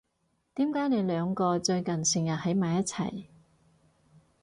[0.55, 3.25] 點解你兩個最近成日喺埋一齊？